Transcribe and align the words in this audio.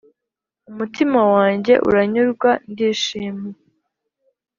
Umutima 0.71 1.19
wanjye 1.33 1.73
uranyurwa 1.87 2.51
ndishima 2.71 3.47